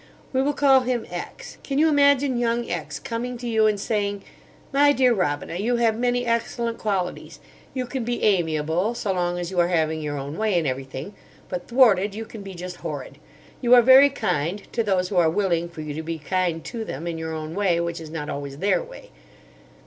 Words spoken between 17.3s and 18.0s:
own way,